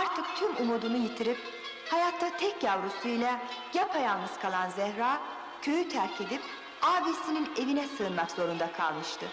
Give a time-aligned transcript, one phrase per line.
[0.00, 1.38] Artık tüm umudunu yitirip
[1.90, 3.40] hayatta tek yavrusuyla
[3.74, 5.20] yapayalnız kalan Zehra
[5.62, 6.42] köyü terk edip
[6.82, 9.26] abisinin evine sığınmak zorunda kalmıştı.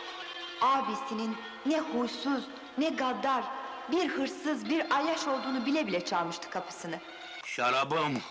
[0.62, 2.44] Abisinin ne huysuz
[2.78, 3.44] ne gaddar
[3.92, 7.00] bir hırsız bir ayyaş olduğunu bile bile çalmıştı kapısını.
[7.46, 8.22] Şarabım,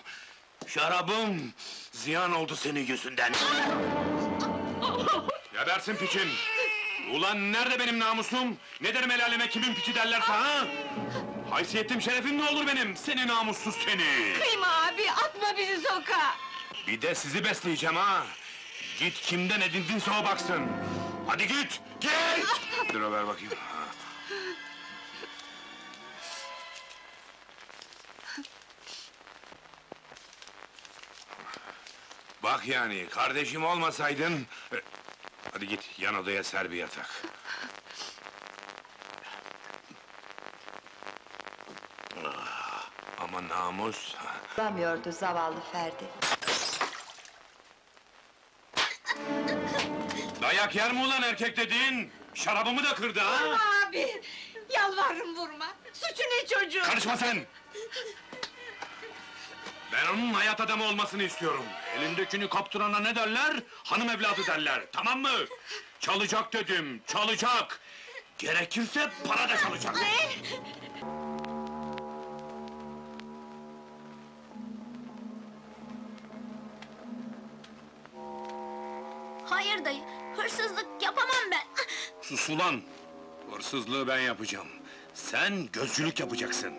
[0.66, 1.52] şarabım.
[1.92, 3.32] Ziyan oldu senin yüzünden.
[5.52, 6.28] Gebersin piçin.
[7.14, 8.56] Ulan nerede benim namusum?
[8.80, 10.66] Ne derim el aleme kimin piçi derlerse ha?
[11.50, 12.96] Haysiyetim şerefim ne olur benim?
[12.96, 14.32] Seni namussuz seni.
[14.40, 16.34] Kıyma abi, atma bizi sokağa!
[16.86, 18.26] Bir de sizi besleyeceğim ha.
[18.98, 20.66] Git kimden edindinse o baksın.
[21.26, 22.12] Hadi git, git!
[22.94, 23.52] Dur ver bakayım.
[32.42, 34.46] Bak yani, kardeşim olmasaydın...
[34.72, 34.76] e,
[35.52, 37.22] Hadi git, yan odaya ser bir yatak.
[43.30, 44.14] Ama namus...
[44.58, 46.04] Bulamıyordu zavallı Ferdi.
[50.42, 52.10] Dayak yer mi ulan erkek dediğin?
[52.34, 53.44] Şarabımı da kırdı ha?
[53.44, 54.22] Vurma abi!
[54.76, 55.66] Yalvarırım vurma!
[55.92, 56.82] Suçu ne çocuğun?
[56.82, 57.46] Karışma sen!
[59.92, 61.64] Ben onun hayat adamı olmasını istiyorum.
[61.98, 63.56] Elindekini kaptırana ne derler?
[63.84, 65.30] Hanım evladı derler, tamam mı?
[66.00, 67.80] Çalacak dedim, çalacak!
[68.38, 69.96] Gerekirse para da çalacak!
[69.96, 70.30] Ne?
[79.70, 80.02] Hayır dayı,
[80.36, 81.84] hırsızlık yapamam ben.
[82.22, 82.82] Sus ulan!
[83.50, 84.68] Hırsızlığı ben yapacağım.
[85.14, 86.72] Sen gözcülük yapacaksın.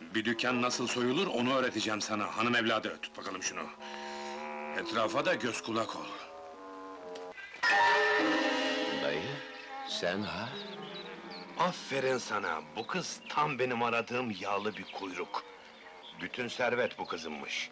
[0.00, 2.98] Bir dükkan nasıl soyulur onu öğreteceğim sana hanım evladı.
[3.02, 3.62] Tut bakalım şunu.
[4.78, 6.06] Etrafa da göz kulak ol.
[9.02, 9.22] Dayı,
[9.88, 10.48] sen ha?
[11.58, 12.60] Aferin sana.
[12.76, 15.44] Bu kız tam benim aradığım yağlı bir kuyruk.
[16.20, 17.70] Bütün servet bu kızınmış.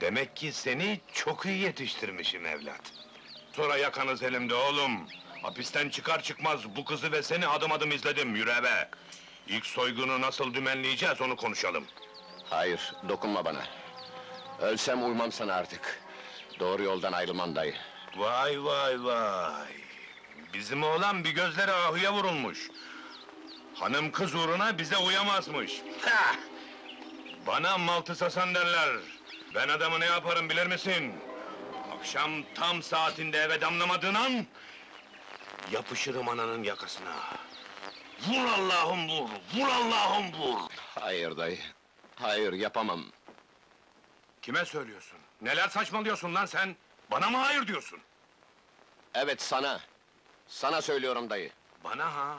[0.00, 2.80] Demek ki seni çok iyi yetiştirmişim evlat.
[3.52, 5.08] Sonra yakanız elimde oğlum.
[5.42, 8.36] Hapisten çıkar çıkmaz bu kızı ve seni adım adım izledim.
[8.36, 8.88] Yürü eve.
[9.48, 11.84] İlk soygunu nasıl dümenleyeceğiz onu konuşalım.
[12.50, 13.64] Hayır, dokunma bana.
[14.60, 16.00] Ölsem uymam sana artık.
[16.60, 17.74] Doğru yoldan ayrılmam dayı.
[18.16, 19.72] Vay vay vay.
[20.54, 22.70] Bizim oğlan bir gözleri ahuya vurulmuş.
[23.74, 25.82] Hanım kız uğruna bize uyamazmış.
[26.02, 26.34] Hah!
[27.46, 28.90] Bana maltı sasan derler.
[29.54, 31.14] Ben adamı ne yaparım bilir misin?
[31.98, 34.46] Akşam tam saatinde eve damlamadığın an...
[35.72, 37.14] ...yapışırım ananın yakasına.
[38.28, 40.70] Vur Allah'ım vur, vur Allah'ım vur!
[41.00, 41.58] Hayır dayı,
[42.16, 43.04] hayır yapamam.
[44.42, 45.18] Kime söylüyorsun?
[45.40, 46.76] Neler saçmalıyorsun lan sen?
[47.10, 47.98] Bana mı hayır diyorsun?
[49.14, 49.80] Evet sana,
[50.46, 51.50] sana söylüyorum dayı.
[51.84, 52.38] Bana ha?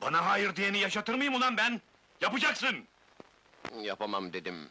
[0.00, 1.80] Bana hayır diyeni yaşatır mıyım ulan ben?
[2.20, 2.84] Yapacaksın!
[3.80, 4.68] Yapamam dedim.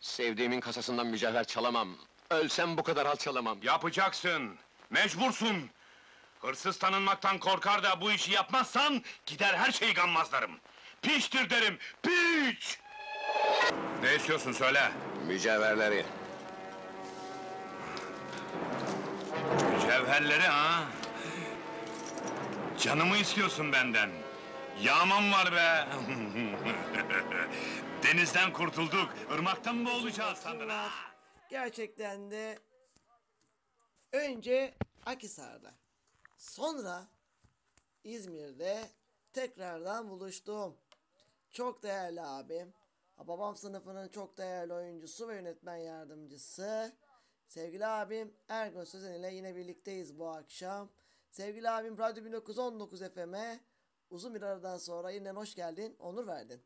[0.00, 1.88] Sevdiğimin kasasından mücevher çalamam.
[2.30, 3.58] Ölsem bu kadar alçalamam.
[3.62, 4.56] Yapacaksın!
[4.90, 5.70] Mecbursun!
[6.40, 9.02] Hırsız tanınmaktan korkar da bu işi yapmazsan...
[9.26, 10.50] ...gider her şeyi gammazlarım!
[11.02, 12.78] Piştir derim, piç!
[14.02, 14.92] Ne istiyorsun söyle?
[15.26, 16.04] Mücevherleri.
[19.74, 20.84] Mücevherleri ha?
[22.80, 24.10] Canımı istiyorsun benden.
[24.82, 25.86] Yağmam var be!
[28.02, 30.88] Denizden kurtulduk, ırmaktan mı boğulacağız sandın ha?
[31.50, 32.58] Gerçekten de
[34.12, 34.74] önce
[35.06, 35.74] Akisar'da,
[36.38, 37.08] sonra
[38.04, 38.88] İzmir'de
[39.32, 40.76] tekrardan buluştum.
[41.50, 42.74] Çok değerli abim,
[43.18, 46.96] babam sınıfının çok değerli oyuncusu ve yönetmen yardımcısı.
[47.46, 50.90] Sevgili abim Ergun Sözen ile yine birlikteyiz bu akşam.
[51.30, 53.60] Sevgili abim Radyo 1919 FM'e
[54.10, 56.62] uzun bir aradan sonra yeniden hoş geldin, onur verdin.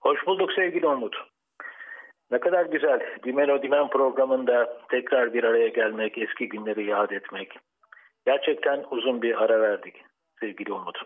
[0.00, 1.16] Hoş bulduk sevgili Umut.
[2.30, 7.58] Ne kadar güzel bir Melodimen programında tekrar bir araya gelmek, eski günleri yad etmek.
[8.26, 10.04] Gerçekten uzun bir ara verdik
[10.40, 10.98] sevgili Umut.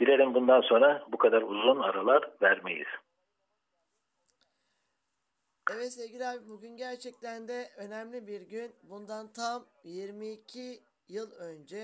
[0.00, 2.86] Dilerim bundan sonra bu kadar uzun aralar vermeyiz.
[5.70, 8.72] Evet sevgili abi bugün gerçekten de önemli bir gün.
[8.82, 10.60] Bundan tam 22
[11.08, 11.82] yıl önce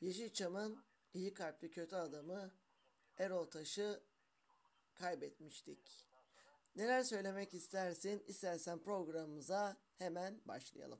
[0.00, 0.78] Yeşilçam'ın
[1.14, 2.50] iyi kalpli kötü adamı
[3.18, 4.00] Erol Taş'ı
[4.94, 5.78] kaybetmiştik.
[6.76, 8.22] Neler söylemek istersin?
[8.26, 10.98] İstersen programımıza hemen başlayalım.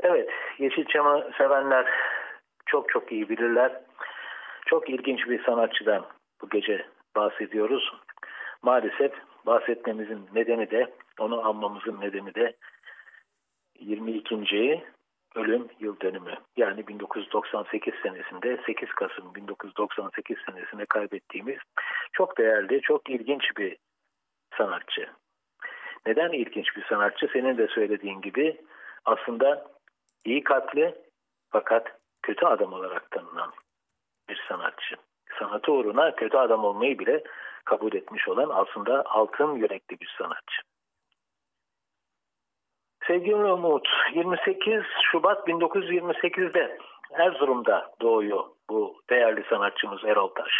[0.00, 1.86] Evet, Yeşilçam'ı sevenler
[2.66, 3.82] çok çok iyi bilirler.
[4.66, 6.06] Çok ilginç bir sanatçıdan
[6.40, 7.92] bu gece bahsediyoruz.
[8.62, 9.12] Maalesef
[9.46, 12.56] bahsetmemizin nedeni de, onu anmamızın nedeni de
[13.78, 14.84] 22.
[15.34, 16.34] ölüm yıl dönümü.
[16.56, 21.58] Yani 1998 senesinde 8 Kasım 1998 senesinde kaybettiğimiz
[22.12, 23.76] çok değerli, çok ilginç bir
[24.58, 25.10] sanatçı.
[26.06, 27.28] Neden ilginç bir sanatçı?
[27.32, 28.60] Senin de söylediğin gibi
[29.04, 29.66] aslında
[30.24, 30.94] iyi kalpli
[31.50, 33.52] fakat kötü adam olarak tanınan
[34.28, 34.96] bir sanatçı.
[35.38, 37.22] Sanatı uğruna kötü adam olmayı bile
[37.64, 40.62] kabul etmiş olan aslında altın yürekli bir sanatçı.
[43.06, 44.82] Sevgili Umut, 28
[45.12, 46.78] Şubat 1928'de
[47.12, 50.52] Erzurum'da doğuyor bu değerli sanatçımız Erol Taş.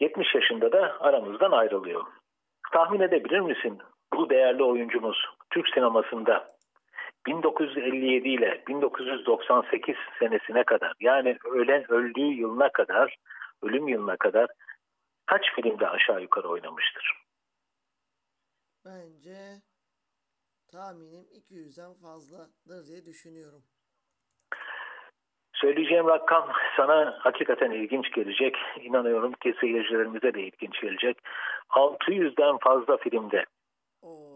[0.00, 2.06] 70 yaşında da aramızdan ayrılıyor.
[2.72, 3.78] Tahmin edebilir misin
[4.14, 6.46] bu değerli oyuncumuz Türk sinemasında
[7.26, 13.16] 1957 ile 1998 senesine kadar yani ölen öldüğü yılına kadar
[13.62, 14.46] ölüm yılına kadar
[15.26, 17.12] kaç filmde aşağı yukarı oynamıştır?
[18.84, 19.69] Bence
[20.72, 23.62] tahminim 200'den fazladır diye düşünüyorum.
[25.52, 28.56] Söyleyeceğim rakam sana hakikaten ilginç gelecek.
[28.80, 31.18] İnanıyorum ki seyircilerimize de ilginç gelecek.
[31.70, 33.44] 600'den fazla filmde
[34.02, 34.34] Oo,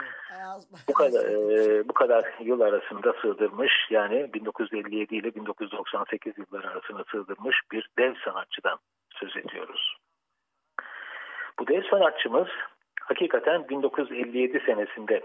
[0.88, 7.56] bu kadar e, bu kadar yıl arasında sığdırmış yani 1957 ile 1998 yılları arasında sığdırmış
[7.72, 8.78] bir dev sanatçıdan
[9.10, 9.96] söz ediyoruz.
[11.58, 12.48] Bu dev sanatçımız
[13.00, 15.22] hakikaten 1957 senesinde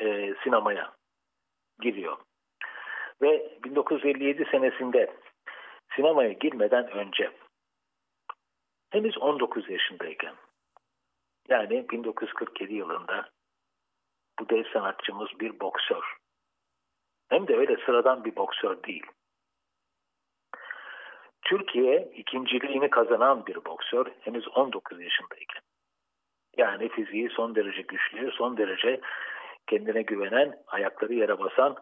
[0.00, 0.92] e, sinemaya
[1.80, 2.16] giriyor.
[3.22, 5.16] Ve 1957 senesinde
[5.96, 7.30] sinemaya girmeden önce
[8.90, 10.34] henüz 19 yaşındayken
[11.48, 13.28] yani 1947 yılında
[14.40, 16.16] bu dev sanatçımız bir boksör.
[17.28, 19.06] Hem de öyle sıradan bir boksör değil.
[21.42, 25.62] Türkiye ikinciliğini kazanan bir boksör henüz 19 yaşındayken.
[26.56, 29.00] Yani fiziği son derece güçlü, son derece
[29.66, 31.76] kendine güvenen, ayakları yere basan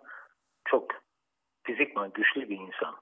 [0.64, 0.90] çok
[1.62, 2.96] fizikman güçlü bir insan.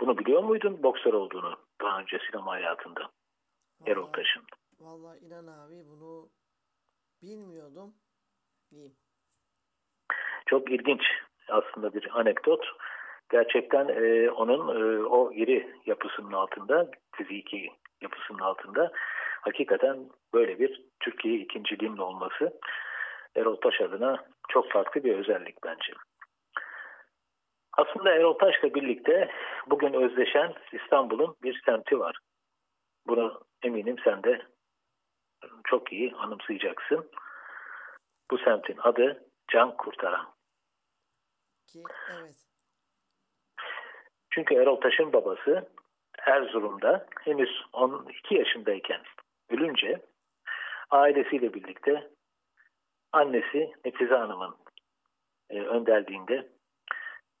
[0.00, 3.10] Bunu biliyor muydun boksör olduğunu daha önce sinema hayatında
[3.86, 4.44] Erol Vallahi- Taş'ın?
[4.80, 6.28] Vallahi inan abi bunu
[7.22, 7.94] bilmiyordum.
[8.70, 8.96] Diyeyim.
[10.46, 11.02] Çok ilginç
[11.48, 12.66] aslında bir anekdot.
[13.30, 17.70] Gerçekten e, onun e, o iri yapısının altında, fiziki
[18.00, 18.92] yapısının altında
[19.44, 22.60] hakikaten böyle bir Türkiye ikinciliğinin olması
[23.36, 25.92] Erol Taş adına çok farklı bir özellik bence.
[27.72, 29.30] Aslında Erol Taş'la birlikte
[29.66, 32.18] bugün özdeşen İstanbul'un bir semti var.
[33.06, 34.42] Bunu eminim sen de
[35.64, 37.10] çok iyi anımsayacaksın.
[38.30, 40.26] Bu semtin adı Can Kurtaran.
[41.66, 42.44] Ki evet.
[44.30, 45.68] Çünkü Erol Taş'ın babası
[46.18, 49.00] Erzurum'da henüz 12 yaşındayken
[49.54, 50.00] ölünce
[50.90, 52.10] ailesiyle birlikte
[53.12, 54.56] annesi Nefize Hanım'ın
[55.50, 56.48] e, önderliğinde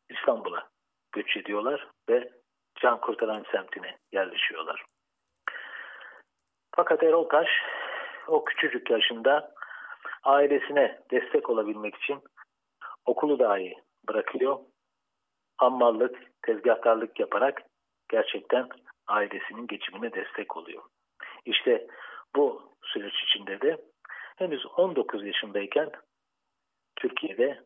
[0.08, 0.68] İstanbul'a
[1.12, 2.30] göç ediyorlar ve
[2.80, 4.84] Can Kurtaran semtine yerleşiyorlar.
[6.76, 7.48] Fakat Erol Taş
[8.26, 9.54] o küçücük yaşında
[10.22, 12.22] ailesine destek olabilmek için
[13.04, 13.74] okulu dahi
[14.08, 14.58] bırakıyor.
[15.56, 17.62] Hammallık, tezgahtarlık yaparak
[18.08, 18.68] gerçekten
[19.06, 20.82] ailesinin geçimine destek oluyor.
[21.44, 21.86] İşte
[22.36, 23.76] bu süreç içinde de
[24.36, 25.90] henüz 19 yaşındayken
[26.96, 27.60] Türkiye'de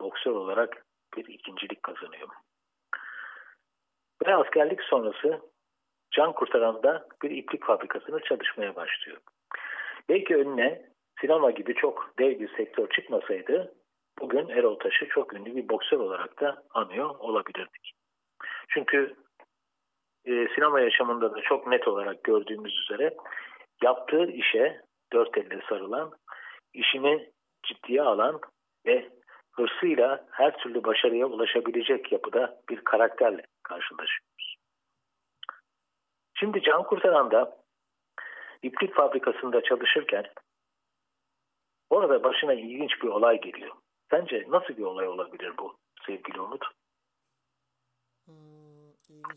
[0.00, 0.86] boksör olarak
[1.16, 2.28] bir ikincilik kazanıyor.
[4.26, 5.40] Ve askerlik sonrası
[6.10, 9.18] Can Kurtaran'da bir iplik fabrikasında çalışmaya başlıyor.
[10.08, 10.82] Belki önüne
[11.20, 13.74] sinema gibi çok dev bir sektör çıkmasaydı
[14.20, 17.92] bugün Erol Taş'ı çok ünlü bir boksör olarak da anıyor olabilirdik.
[18.68, 19.16] Çünkü
[20.24, 23.16] e, sinema yaşamında da çok net olarak gördüğümüz üzere
[23.82, 24.80] yaptığı işe
[25.12, 26.12] dört elle sarılan,
[26.74, 27.30] işini
[27.62, 28.40] ciddiye alan
[28.86, 29.10] ve
[29.52, 34.56] hırsıyla her türlü başarıya ulaşabilecek yapıda bir karakterle karşılaşıyoruz.
[36.34, 37.56] Şimdi Can Kurtaran'da
[38.62, 40.24] iplik fabrikasında çalışırken
[41.90, 43.74] orada başına ilginç bir olay geliyor.
[44.10, 45.76] Sence nasıl bir olay olabilir bu
[46.06, 46.64] sevgili Umut?
[48.26, 48.53] Hmm.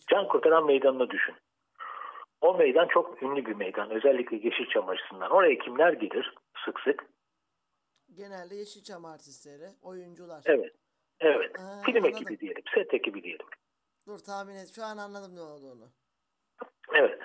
[0.08, 1.36] Can Kurtaran Meydanı'nı düşün.
[2.42, 3.90] O meydan çok ünlü bir meydan.
[3.92, 5.32] Özellikle Yeşilçam açısından.
[5.32, 6.34] Oraya kimler gelir
[6.66, 7.06] sık sık?
[8.18, 10.42] Genelde Yeşilçam artistleri, oyuncular.
[10.46, 10.74] Evet.
[11.20, 11.60] Evet.
[11.60, 12.16] Aa, Film anladım.
[12.22, 12.64] ekibi diyelim.
[12.74, 13.46] Set ekibi diyelim.
[14.08, 14.72] Dur tahmin et.
[14.76, 15.90] Şu an anladım ne olduğunu.
[16.94, 17.20] Evet.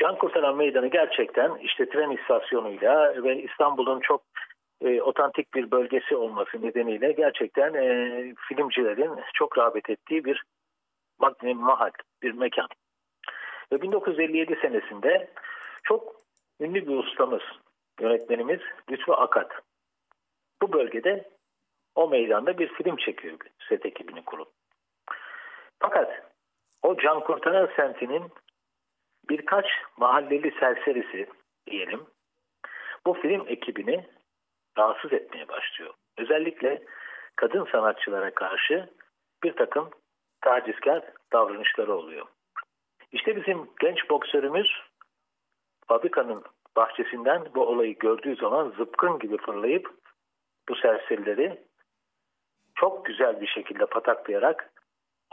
[0.00, 4.24] Can Kurtaran Meydanı gerçekten işte tren istasyonuyla ve İstanbul'un çok
[4.80, 10.42] e, otantik bir bölgesi olması nedeniyle gerçekten e, filmcilerin çok rağbet ettiği bir
[11.20, 11.90] ma- mahal,
[12.22, 12.68] bir mekan.
[13.72, 15.30] Ve 1957 senesinde
[15.84, 16.16] çok
[16.60, 17.42] ünlü bir ustamız,
[18.00, 19.52] yönetmenimiz Lütfü Akat
[20.62, 21.30] bu bölgede
[21.94, 24.48] o meydanda bir film çekiyor set ekibini kurup.
[25.80, 26.22] Fakat
[26.82, 28.32] o can kurtaran semtinin
[29.28, 29.66] birkaç
[29.96, 31.26] mahalleli serserisi
[31.66, 32.06] diyelim
[33.06, 34.06] bu film ekibini
[34.78, 35.94] rahatsız etmeye başlıyor.
[36.18, 36.82] Özellikle
[37.36, 38.88] kadın sanatçılara karşı
[39.42, 39.90] bir takım
[40.44, 42.26] tacizkar davranışları oluyor.
[43.12, 44.68] İşte bizim genç boksörümüz
[45.86, 46.44] fabrikanın
[46.76, 49.90] bahçesinden bu olayı gördüğü zaman zıpkın gibi fırlayıp
[50.68, 51.62] bu serserileri
[52.74, 54.72] çok güzel bir şekilde pataklayarak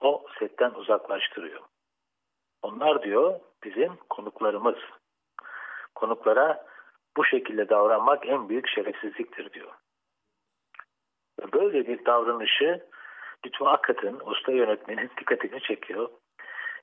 [0.01, 1.61] o setten uzaklaştırıyor.
[2.61, 4.77] Onlar diyor bizim konuklarımız.
[5.95, 6.65] Konuklara
[7.17, 9.71] bu şekilde davranmak en büyük şerefsizliktir diyor.
[11.53, 12.87] Böyle bir davranışı
[13.45, 16.09] Lütfü Akat'ın usta yönetmenin dikkatini çekiyor.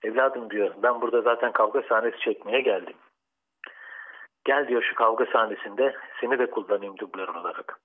[0.02, 2.96] Evladım diyor ben burada zaten kavga sahnesi çekmeye geldim.
[4.44, 7.80] Gel diyor şu kavga sahnesinde seni de kullanayım dublör olarak.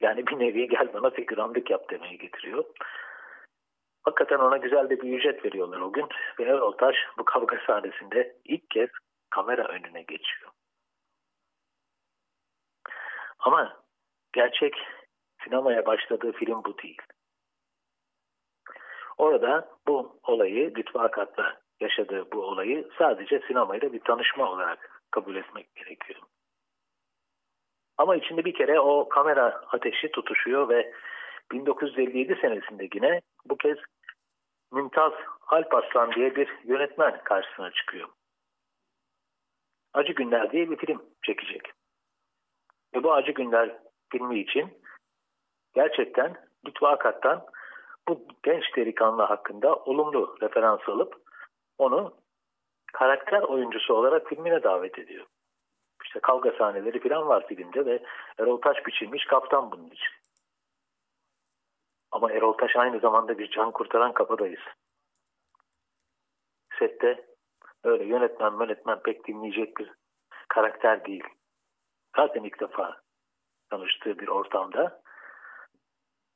[0.00, 2.64] Yani bir nevi gel bana figüranlık yap demeye getiriyor.
[4.02, 6.08] Hakikaten ona güzel de bir ücret veriyorlar o gün.
[6.38, 8.90] Ve Erol Taş bu kavga sahnesinde ilk kez
[9.30, 10.50] kamera önüne geçiyor.
[13.38, 13.76] Ama
[14.32, 14.74] gerçek
[15.44, 17.02] sinemaya başladığı film bu değil.
[19.16, 25.74] Orada bu olayı Lütfü Akat'la yaşadığı bu olayı sadece sinemayla bir tanışma olarak kabul etmek
[25.74, 26.20] gerekiyor.
[27.98, 30.92] Ama içinde bir kere o kamera ateşi tutuşuyor ve
[31.52, 33.78] 1957 senesinde yine bu kez
[34.72, 35.12] Mümtaz
[35.46, 38.08] Alparslan diye bir yönetmen karşısına çıkıyor.
[39.94, 41.72] Acı Günler diye bir film çekecek.
[42.94, 43.78] Ve bu Acı Günler
[44.12, 44.82] filmi için
[45.74, 47.46] gerçekten Lütfü Akat'tan
[48.08, 51.16] bu genç delikanlı hakkında olumlu referans alıp
[51.78, 52.14] onu
[52.92, 55.26] karakter oyuncusu olarak filmine davet ediyor.
[56.04, 58.02] İşte kavga sahneleri falan var filmde ve
[58.38, 60.14] Erol Taş biçilmiş kaptan bunun için.
[62.10, 64.60] Ama Erol Taş aynı zamanda bir can kurtaran kapıdayız.
[66.78, 67.26] Sette
[67.84, 69.92] öyle yönetmen yönetmen pek dinleyecek bir
[70.48, 71.24] karakter değil.
[72.16, 73.00] Zaten ilk defa
[73.70, 75.02] tanıştığı bir ortamda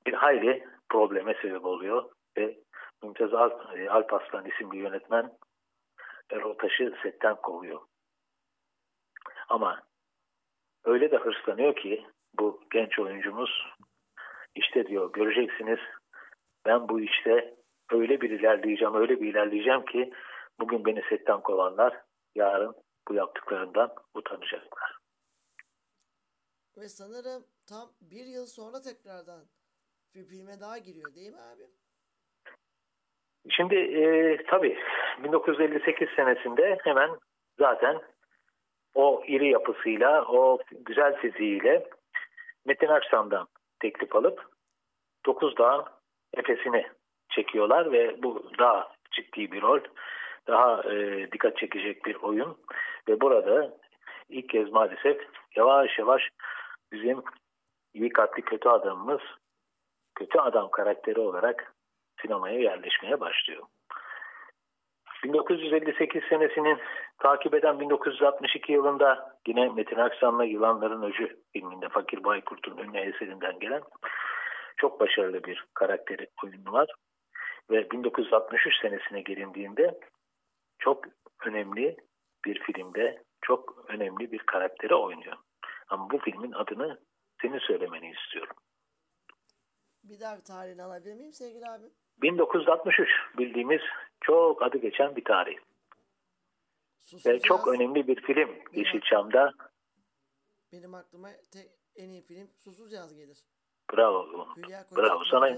[0.07, 2.59] bir hayli probleme sebep oluyor ve
[3.03, 3.33] Mümtaz
[3.77, 5.33] e, Alparslan isimli yönetmen
[6.31, 7.81] Erol Taş'ı setten kovuyor.
[9.49, 9.83] Ama
[10.85, 12.07] öyle de hırslanıyor ki
[12.39, 13.67] bu genç oyuncumuz
[14.55, 15.79] işte diyor göreceksiniz
[16.67, 17.55] ben bu işte
[17.91, 20.13] öyle bir ilerleyeceğim öyle bir ilerleyeceğim ki
[20.61, 22.03] bugün beni setten kovanlar
[22.35, 22.75] yarın
[23.09, 24.99] bu yaptıklarından utanacaklar.
[26.77, 29.45] Ve sanırım tam bir yıl sonra tekrardan
[30.15, 31.63] bir filme daha giriyor değil mi abi?
[33.51, 34.79] Şimdi e, tabii
[35.23, 37.11] 1958 senesinde hemen
[37.59, 38.01] zaten
[38.95, 41.89] o iri yapısıyla, o güzel fiziğiyle
[42.65, 43.47] Metin Aksan'dan
[43.81, 44.51] teklif alıp
[45.27, 45.85] Dokuz Dağ'ın
[46.35, 46.87] Efesini
[47.31, 49.81] çekiyorlar ve bu daha ciddi bir rol,
[50.47, 52.59] daha e, dikkat çekecek bir oyun
[53.09, 53.77] ve burada
[54.29, 55.27] ilk kez maalesef
[55.57, 56.29] yavaş yavaş
[56.93, 57.23] bizim
[57.95, 59.21] iyi kalpli kötü adamımız
[60.21, 61.75] kötü adam karakteri olarak
[62.23, 63.63] sinemaya yerleşmeye başlıyor.
[65.25, 66.79] 1958 senesinin
[67.19, 73.83] takip eden 1962 yılında yine Metin Aksan'la Yılanların Öcü filminde Fakir Baykurt'un ünlü eserinden gelen
[74.77, 76.89] çok başarılı bir karakteri oyunu var.
[77.71, 80.01] Ve 1963 senesine gelindiğinde
[80.79, 81.05] çok
[81.47, 81.97] önemli
[82.45, 85.37] bir filmde çok önemli bir karakteri oynuyor.
[85.89, 86.99] Ama bu filmin adını
[87.43, 88.57] senin söylemeni istiyorum.
[90.11, 91.85] Bir daha bir tarihini alabilir miyim sevgili abi?
[92.23, 93.81] 1963 bildiğimiz
[94.21, 95.59] çok adı geçen bir tarih.
[97.27, 99.53] Ve çok önemli bir film Yeşilçam'da.
[100.73, 103.39] benim aklıma tek en iyi film Susuz Yaz gelir.
[103.93, 104.47] Bravo.
[104.97, 105.49] Bravo sana.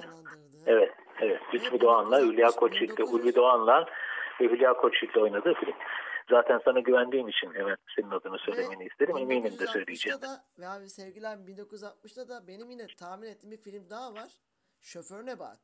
[0.67, 1.41] Evet, evet.
[1.55, 3.87] Lütfü Doğan'la, Hülya Koçyiğit'le, Ulvi Doğan'la
[4.41, 5.75] ve Hülya Koçyiğit'le oynadığı film.
[6.33, 9.17] Zaten sana güvendiğim için hemen senin adını söylemeni isterim.
[9.17, 10.19] Eminim de 1960'da söyleyeceğim.
[10.59, 14.31] Ve abi sevgili abi 1960'da da benim yine tahmin ettiğim bir film daha var.
[14.81, 15.59] Şoför Nebat.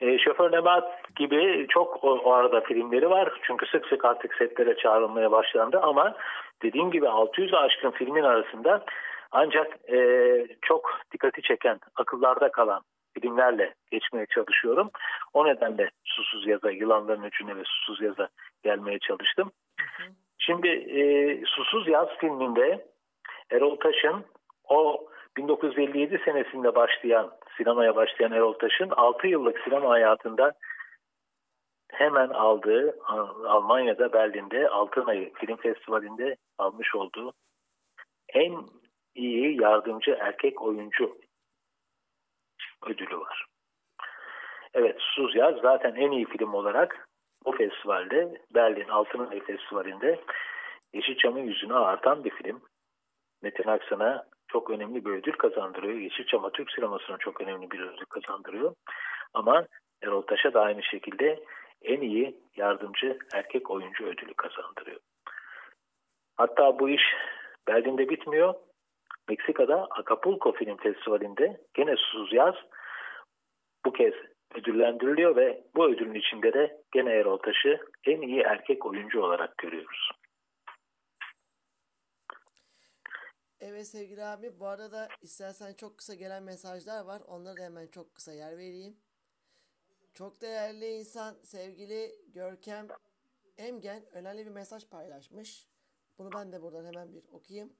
[0.00, 3.40] E, Şoför Nebat gibi çok o, o arada filmleri var.
[3.42, 6.16] Çünkü sık sık artık setlere çağrılmaya başlandı ama
[6.62, 8.84] dediğim gibi 600 aşkın filmin arasında
[9.30, 9.98] ancak e,
[10.62, 12.82] çok dikkati çeken, akıllarda kalan
[13.14, 14.90] filmlerle geçmeye çalışıyorum.
[15.34, 18.28] O nedenle Susuz Yaz'a, Yılanların Üçüne ve Susuz Yaz'a
[18.62, 19.52] gelmeye çalıştım.
[19.80, 20.08] Hı hı.
[20.38, 21.00] Şimdi e,
[21.46, 22.86] Susuz Yaz filminde
[23.50, 24.24] Erol Taş'ın
[24.64, 30.52] o 1957 senesinde başlayan, sinemaya başlayan Erol Taş'ın 6 yıllık sinema hayatında
[31.92, 37.32] hemen aldığı Al- Almanya'da Berlin'de Altın Ayı Film Festivali'nde almış olduğu
[38.34, 38.56] en
[39.14, 41.16] iyi yardımcı erkek oyuncu
[42.86, 43.46] ödülü var.
[44.74, 47.08] Evet Susuz Yaz zaten en iyi film olarak
[47.44, 50.20] bu festivalde Berlin Altın Ay Festivali'nde
[50.94, 52.62] Yeşilçam'ın yüzünü ağartan bir film.
[53.42, 55.94] Metin Aksan'a çok önemli bir ödül kazandırıyor.
[55.94, 58.74] Yeşilçam'a Türk sinemasına çok önemli bir ödül kazandırıyor.
[59.34, 59.66] Ama
[60.02, 61.44] Erol Taş'a da aynı şekilde
[61.82, 65.00] en iyi yardımcı erkek oyuncu ödülü kazandırıyor.
[66.36, 67.02] Hatta bu iş
[67.68, 68.54] Berlin'de bitmiyor.
[69.30, 72.54] Meksika'da Acapulco Film Festivali'nde gene Susuz Yaz
[73.84, 74.14] bu kez
[74.54, 80.10] ödüllendiriliyor ve bu ödülün içinde de gene Erol Taş'ı en iyi erkek oyuncu olarak görüyoruz.
[83.60, 87.22] Evet sevgili abi bu arada istersen çok kısa gelen mesajlar var.
[87.26, 88.96] Onları da hemen çok kısa yer vereyim.
[90.14, 92.86] Çok değerli insan sevgili Görkem
[93.58, 95.66] Emgen önemli bir mesaj paylaşmış.
[96.18, 97.72] Bunu ben de buradan hemen bir okuyayım.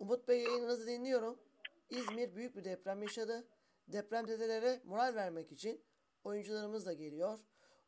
[0.00, 1.38] Umut Bey yayınınızı dinliyorum.
[1.90, 3.48] İzmir büyük bir deprem yaşadı.
[3.88, 5.84] Depremzedelere moral vermek için
[6.24, 7.38] oyuncularımız da geliyor.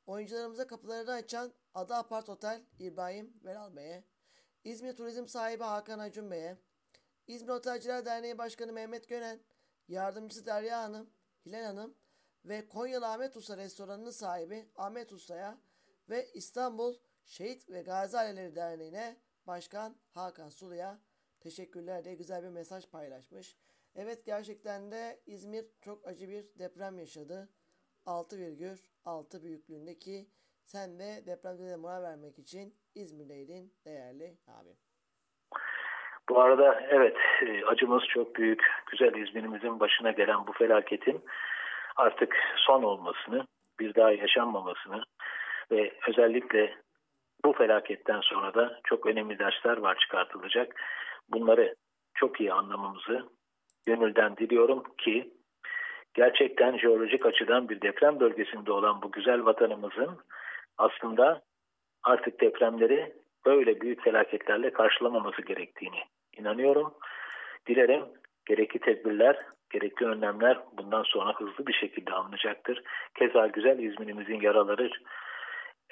[0.07, 4.05] Oyuncularımıza kapılarını açan Ada Apart Otel İbrahim Veral Bey'e,
[4.65, 6.57] İzmir Turizm sahibi Hakan Acun Bey'e,
[7.27, 9.41] İzmir Otelciler Derneği Başkanı Mehmet Gönen,
[9.89, 11.11] yardımcısı Derya Hanım,
[11.47, 11.95] Hilal Hanım
[12.45, 15.59] ve Konyalı Ahmet Usta restoranının sahibi Ahmet Usta'ya
[16.09, 19.17] ve İstanbul Şehit ve Gazi Aileleri Derneği'ne
[19.47, 21.01] Başkan Hakan Sulu'ya
[21.43, 23.57] teşekkürler diye güzel bir mesaj paylaşmış.
[23.95, 27.49] Evet gerçekten de İzmir çok acı bir deprem yaşadı.
[28.07, 30.27] 6,6 büyüklüğündeki
[30.65, 34.77] sen de depremde de moral vermek için İzmir'deydin değerli abim.
[36.29, 38.63] Bu arada evet e, acımız çok büyük.
[38.91, 41.25] Güzel İzmir'imizin başına gelen bu felaketin
[41.97, 43.47] artık son olmasını,
[43.81, 45.05] bir daha yaşanmamasını
[45.71, 46.75] ve özellikle
[47.45, 50.81] bu felaketten sonra da çok önemli dersler var çıkartılacak.
[51.29, 51.75] Bunları
[52.15, 53.29] çok iyi anlamamızı
[53.87, 55.35] gönülden diliyorum ki
[56.15, 60.19] gerçekten jeolojik açıdan bir deprem bölgesinde olan bu güzel vatanımızın
[60.79, 61.43] aslında
[62.03, 63.13] artık depremleri
[63.47, 66.01] böyle büyük felaketlerle karşılamaması gerektiğini
[66.37, 66.95] inanıyorum.
[67.67, 68.05] Dilerim
[68.47, 69.37] gerekli tedbirler,
[69.71, 72.83] gerekli önlemler bundan sonra hızlı bir şekilde alınacaktır.
[73.19, 74.91] Keza güzel İzmir'imizin yaraları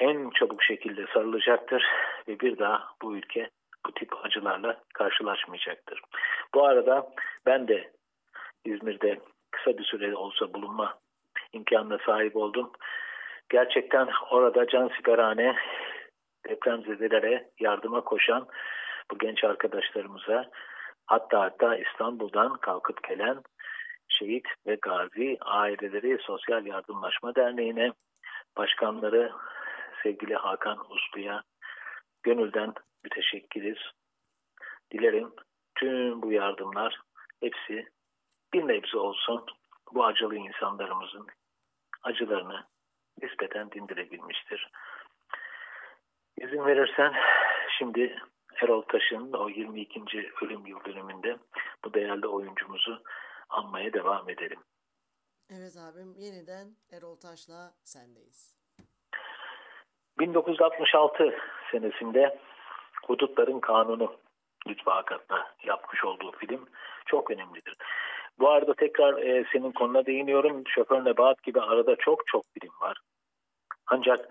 [0.00, 1.84] en çabuk şekilde sarılacaktır
[2.28, 3.50] ve bir daha bu ülke
[3.86, 6.02] bu tip acılarla karşılaşmayacaktır.
[6.54, 7.10] Bu arada
[7.46, 7.90] ben de
[8.64, 10.98] İzmir'de kısa bir süre olsa bulunma
[11.52, 12.72] imkanına sahip oldum.
[13.48, 15.56] Gerçekten orada cansiperane
[16.48, 18.46] depremzedelere yardıma koşan
[19.10, 20.50] bu genç arkadaşlarımıza
[21.06, 23.42] hatta hatta İstanbul'dan kalkıp gelen
[24.08, 27.92] şehit ve gazi aileleri Sosyal Yardımlaşma Derneği'ne
[28.56, 29.32] başkanları
[30.02, 31.42] sevgili Hakan Uslu'ya
[32.22, 33.78] gönülden müteşekkiriz.
[34.92, 35.32] Dilerim
[35.74, 37.00] tüm bu yardımlar
[37.40, 37.88] hepsi
[38.52, 39.46] bir nebze olsun
[39.92, 41.26] bu acılı insanlarımızın
[42.02, 42.66] acılarını
[43.22, 44.70] nispeten dindirebilmiştir.
[46.36, 47.14] İzin verirsen
[47.78, 48.16] şimdi
[48.62, 50.32] Erol Taş'ın o 22.
[50.42, 51.38] ölüm yıl dönümünde
[51.84, 53.02] bu değerli oyuncumuzu
[53.48, 54.60] anmaya devam edelim.
[55.50, 58.59] Evet abim yeniden Erol Taş'la sendeyiz.
[60.20, 61.34] 1966
[61.70, 62.38] senesinde
[63.06, 64.16] Hudutların Kanunu
[64.68, 66.68] Lütfü Akat'la yapmış olduğu film
[67.06, 67.74] çok önemlidir.
[68.38, 70.62] Bu arada tekrar e, senin konuna değiniyorum.
[70.68, 72.98] Şoför Nebahat gibi arada çok çok film var.
[73.86, 74.28] Ancak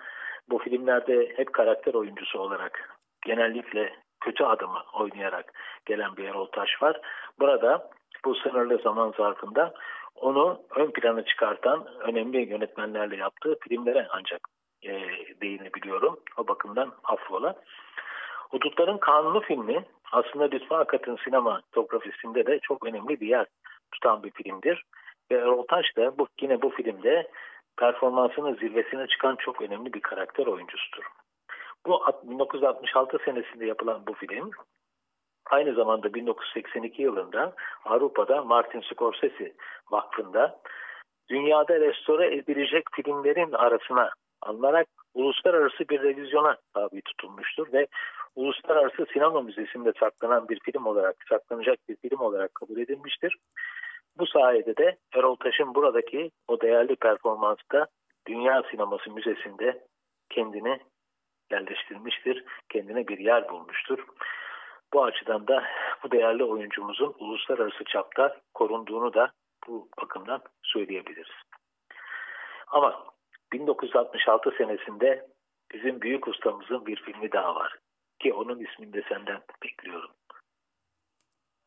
[0.50, 5.54] bu filmlerde hep karakter oyuncusu olarak genellikle kötü adamı oynayarak
[5.86, 7.02] gelen bir Erol Taş var.
[7.40, 7.90] Burada
[8.26, 9.74] bu sınırlı zaman zarfında
[10.16, 14.40] onu ön plana çıkartan önemli yönetmenlerle yaptığı filmlere ancak
[14.84, 14.92] e,
[15.42, 16.20] değinebiliyorum.
[16.38, 17.56] O bakımdan affola.
[18.50, 23.46] Hudutların Kanunu filmi aslında Lütfü Akat'ın sinematografisinde de çok önemli bir yer
[23.92, 24.84] tutan bir filmdir.
[25.32, 27.28] Ve Erol Taş da bu, yine bu filmde
[27.78, 31.04] performansının zirvesine çıkan çok önemli bir karakter oyuncusudur.
[31.86, 34.52] Bu 1966 senesinde yapılan bu film
[35.46, 37.54] aynı zamanda 1982 yılında
[37.86, 39.54] Avrupa'da Martin Scorsese
[39.92, 40.60] Vakfı'nda
[41.30, 44.10] dünyada restore edilecek filmlerin arasına
[44.42, 47.88] alınarak uluslararası bir revizyona tabi tutulmuştur ve
[48.36, 53.38] Uluslararası Sinema Müzesi'nde saklanan bir film olarak, saklanacak bir film olarak kabul edilmiştir.
[54.18, 57.88] Bu sayede de Erol Taş'ın buradaki o değerli performansta
[58.28, 59.86] Dünya Sineması Müzesi'nde
[60.30, 60.80] kendini
[61.52, 64.06] yerleştirmiştir, kendine bir yer bulmuştur.
[64.94, 65.64] Bu açıdan da
[66.04, 69.32] bu değerli oyuncumuzun uluslararası çapta korunduğunu da
[69.68, 71.32] bu bakımdan söyleyebiliriz.
[72.68, 73.04] Ama
[73.54, 75.30] 1966 senesinde
[75.74, 77.80] bizim büyük ustamızın bir filmi daha var.
[78.20, 80.12] Ki onun ismini de senden bekliyorum.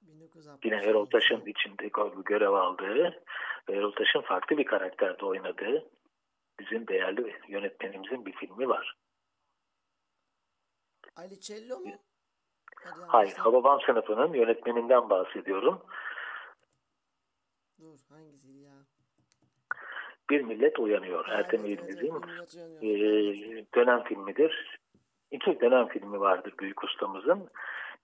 [0.03, 3.25] 1960 Yine Erol Taş'ın içinde gö- görev aldığı,
[3.69, 5.91] Erol Taş'ın farklı bir karakterde oynadığı
[6.61, 8.97] bizim değerli yönetmenimizin bir filmi var.
[11.17, 11.99] Ali Cello mu?
[13.07, 13.33] Hayır?
[13.33, 15.87] Hababam sınıfının yönetmeninden bahsediyorum.
[17.79, 18.72] Dur hangisi ya?
[20.31, 21.29] Bir Millet Uyanıyor.
[21.29, 22.23] Ertem Uyanıyor.
[22.83, 24.79] e, dönem filmidir.
[25.31, 27.49] İki dönem filmi vardır büyük ustamızın.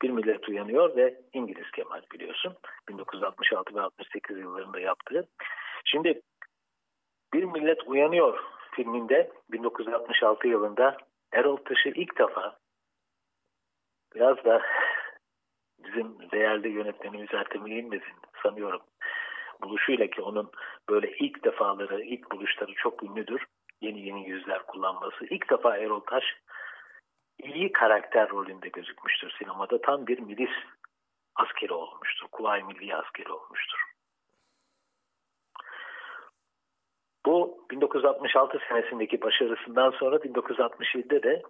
[0.02, 2.56] Bir Millet Uyanıyor ve İngiliz Kemal biliyorsun.
[2.88, 5.28] 1966 ve 68 yıllarında yaptığı.
[5.84, 6.20] Şimdi
[7.34, 8.38] Bir Millet Uyanıyor
[8.72, 10.96] filminde 1966 yılında
[11.32, 12.58] Erol Taş'ı ilk defa
[14.14, 14.62] biraz da
[15.84, 18.80] bizim değerli yönetmenimiz Ertem İlmez'in sanıyorum
[19.62, 20.50] buluşuyla ki onun
[20.88, 23.46] böyle ilk defaları, ilk buluşları çok ünlüdür.
[23.80, 25.26] Yeni yeni yüzler kullanması.
[25.30, 26.24] İlk defa Erol Taş
[27.38, 29.80] iyi karakter rolünde gözükmüştür sinemada.
[29.80, 30.50] Tam bir milis
[31.36, 32.26] askeri olmuştur.
[32.32, 33.78] Kuvayi Milli askeri olmuştur.
[37.26, 41.42] Bu 1966 senesindeki başarısından sonra 1967'de de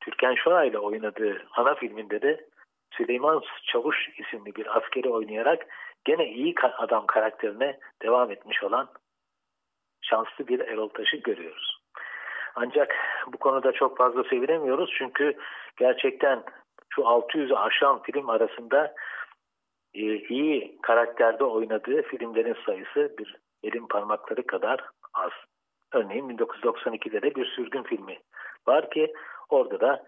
[0.00, 2.46] Türkan Şoray ile oynadığı ana filminde de
[2.92, 5.66] Süleyman Çavuş isimli bir askeri oynayarak
[6.04, 8.88] gene iyi adam karakterine devam etmiş olan
[10.02, 11.78] şanslı bir Erol Taş'ı görüyoruz.
[12.54, 12.94] Ancak
[13.26, 15.34] bu konuda çok fazla sevinemiyoruz çünkü
[15.76, 16.44] gerçekten
[16.88, 18.94] şu 600'ü aşan film arasında
[19.94, 25.32] e, iyi karakterde oynadığı filmlerin sayısı bir elin parmakları kadar az.
[25.92, 28.18] Örneğin 1992'de de bir sürgün filmi
[28.66, 29.12] var ki
[29.48, 30.04] orada da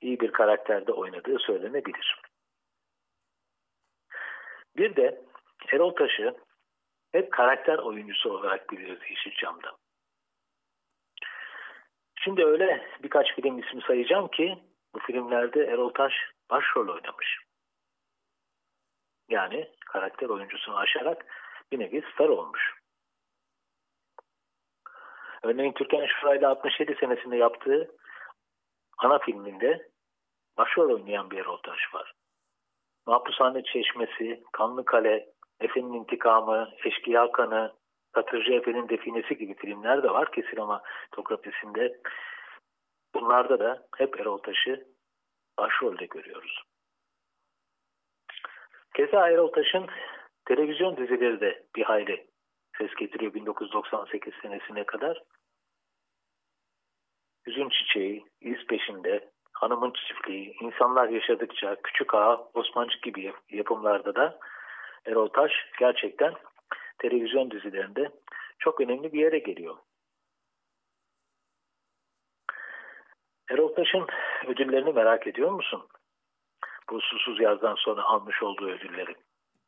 [0.00, 2.20] iyi bir karakterde oynadığı söylenebilir.
[4.76, 5.24] Bir de
[5.72, 6.36] Erol Taş'ı
[7.12, 9.76] hep karakter oyuncusu olarak biliyoruz Yeşilçam'da.
[12.24, 14.58] Şimdi öyle birkaç film ismi sayacağım ki
[14.94, 16.12] bu filmlerde Erol Taş
[16.50, 17.38] başrol oynamış.
[19.28, 21.26] Yani karakter oyuncusunu aşarak
[21.72, 22.74] bir nevi star olmuş.
[25.42, 27.90] Örneğin Türkan Şuray'la 67 senesinde yaptığı
[28.98, 29.88] ana filminde
[30.56, 32.12] başrol oynayan bir Erol Taş var.
[33.06, 35.28] Mahpushane Çeşmesi, Kanlı Kale,
[35.60, 37.72] Efe'nin İntikamı, Eşkıya Kanı,
[38.12, 42.00] Katırcı Efe'nin Definesi gibi filmler de var ki sinematografisinde.
[43.14, 44.86] Bunlarda da hep Erol Taş'ı
[45.58, 46.62] başrolde görüyoruz.
[48.94, 49.86] Keza Erol Taş'ın
[50.44, 52.26] televizyon dizileri de bir hayli
[52.78, 55.22] ses getiriyor 1998 senesine kadar.
[57.46, 64.38] Üzüm Çiçeği, İz Peşinde, Hanımın Çiftliği, İnsanlar Yaşadıkça, Küçük Ağa, Osmancık gibi yap- yapımlarda da
[65.06, 66.34] Erol Taş gerçekten
[66.98, 68.10] televizyon dizilerinde
[68.58, 69.76] çok önemli bir yere geliyor.
[73.50, 74.06] Erol Taş'ın
[74.46, 75.88] ödüllerini merak ediyor musun?
[76.90, 79.14] Bu susuz yazdan sonra almış olduğu ödülleri.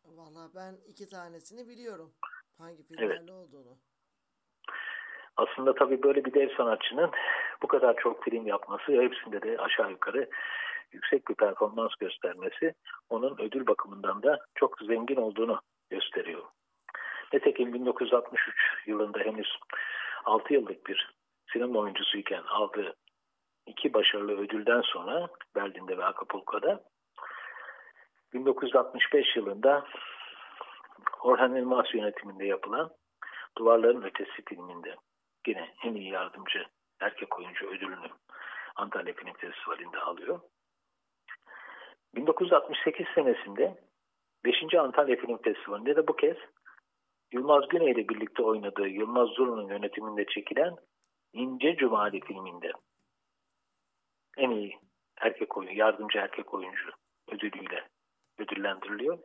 [0.05, 2.13] Valla ben iki tanesini biliyorum.
[2.59, 3.79] Hangi filmlerle olduğunu.
[5.37, 7.11] Aslında tabii böyle bir dev sanatçının
[7.63, 10.29] bu kadar çok film yapması ve hepsinde de aşağı yukarı
[10.93, 12.75] yüksek bir performans göstermesi
[13.09, 16.43] onun ödül bakımından da çok zengin olduğunu gösteriyor.
[17.33, 18.55] Nitekim 1963
[18.87, 19.59] yılında henüz
[20.25, 21.15] 6 yıllık bir
[21.53, 22.95] sinema oyuncusuyken aldığı
[23.67, 26.81] iki başarılı ödülden sonra Berlin'de ve Acapulco'da
[28.33, 29.85] 1965 yılında
[31.23, 32.91] Orhan Elmas yönetiminde yapılan
[33.59, 34.97] Duvarların Ötesi filminde
[35.49, 36.67] yine en iyi yardımcı
[37.01, 38.09] erkek oyuncu ödülünü
[38.77, 40.41] Antalya Film Festivali'nde alıyor.
[42.15, 43.75] 1968 senesinde
[44.45, 44.75] 5.
[44.75, 46.37] Antalya Film Festivali'nde de bu kez
[47.33, 50.77] Yılmaz Güney ile birlikte oynadığı Yılmaz Zur'un yönetiminde çekilen
[51.33, 52.73] İnce Cumali filminde
[54.37, 54.79] en iyi
[55.21, 56.91] erkek oyuncu, yardımcı erkek oyuncu
[57.33, 57.89] ödülüyle
[58.39, 59.19] ödüllendiriliyor.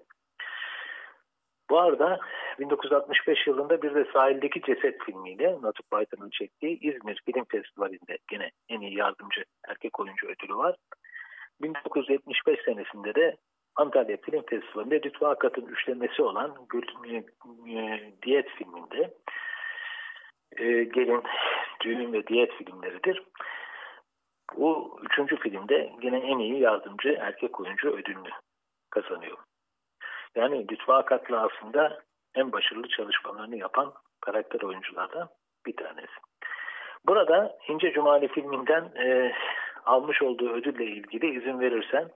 [1.69, 2.19] Bu arada
[2.61, 8.81] 1965 yılında bir de Sahildeki Ceset filmiyle Natuk Baytan'ın çektiği İzmir Film Festivali'nde gene en
[8.81, 10.75] iyi yardımcı erkek oyuncu ödülü var.
[11.61, 13.37] 1975 senesinde de
[13.75, 16.83] Antalya Film Festivali'nde Lütfü Akat'ın üçlemesi olan Gül,
[17.67, 19.13] e, Diyet filminde
[20.57, 21.23] e, gelin,
[21.83, 23.23] düğün ve diyet filmleridir.
[24.57, 28.29] Bu üçüncü filmde gene en iyi yardımcı erkek oyuncu ödülünü
[28.89, 29.37] kazanıyor.
[30.35, 32.01] Yani Lütfü Akat'la aslında
[32.35, 35.29] en başarılı çalışmalarını yapan karakter oyunculardan
[35.65, 36.13] bir tanesi.
[37.05, 39.33] Burada İnce Cumali filminden e,
[39.85, 42.11] almış olduğu ödülle ilgili izin verirsen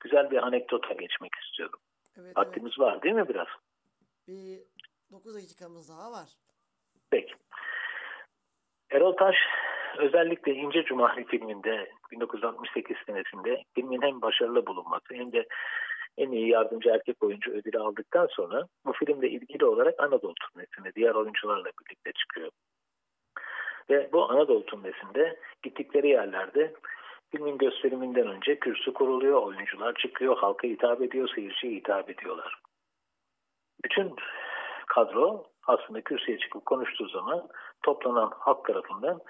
[0.00, 1.78] güzel bir anekdota geçmek istiyorum.
[2.16, 2.36] Evet, evet.
[2.36, 3.48] Vaktimiz var değil mi biraz?
[4.28, 4.58] Bir
[5.12, 6.28] 9 dakikamız daha var.
[7.10, 7.34] Peki.
[8.90, 9.36] Erol Taş
[9.98, 15.46] özellikle İnce Cumali filminde 1968 senesinde filmin hem başarılı bulunması hem de
[16.16, 21.14] en iyi yardımcı erkek oyuncu ödülü aldıktan sonra bu filmle ilgili olarak Anadolu turnesine diğer
[21.14, 22.50] oyuncularla birlikte çıkıyor.
[23.90, 26.74] Ve bu Anadolu turnesinde gittikleri yerlerde
[27.30, 32.60] filmin gösteriminden önce kürsü kuruluyor, oyuncular çıkıyor, halka hitap ediyor, seyirciye hitap ediyorlar.
[33.84, 34.16] Bütün
[34.86, 37.48] kadro aslında kürsüye çıkıp konuştuğu zaman
[37.82, 39.20] toplanan halk tarafından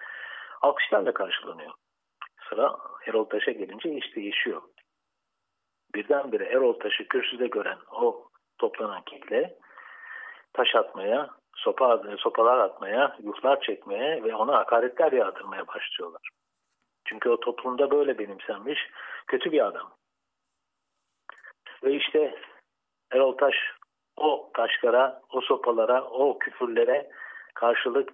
[0.62, 1.72] alkışlarla karşılanıyor.
[2.48, 4.62] Sıra Erol Taş'a gelince iş değişiyor.
[5.96, 8.28] Birdenbire Erol Taş'ı kürsüde gören o
[8.58, 9.58] toplanan kitle
[10.52, 16.28] taş atmaya, sopa, sopalar atmaya, yuhlar çekmeye ve ona hakaretler yağdırmaya başlıyorlar.
[17.04, 18.78] Çünkü o toplumda böyle benimsenmiş
[19.26, 19.92] kötü bir adam.
[21.84, 22.38] Ve işte
[23.12, 23.54] Erol Taş
[24.16, 27.10] o taşlara, o sopalara, o küfürlere
[27.54, 28.12] karşılık